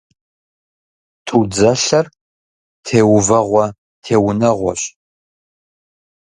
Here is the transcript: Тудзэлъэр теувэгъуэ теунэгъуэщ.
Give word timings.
Тудзэлъэр 1.27 2.05
теувэгъуэ 2.85 3.65
теунэгъуэщ. 4.03 4.81